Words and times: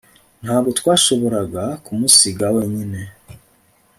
ntabwo 0.43 0.69
twashoboraga 0.79 1.63
kumusiga 1.85 2.45
wenyine 2.55 3.01